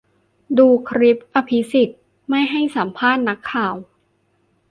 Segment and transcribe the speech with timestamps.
[0.57, 1.99] ดูคลิปอภิสิทธิ์
[2.29, 3.75] ไม่ให้สัมภาษณ์นักข่าว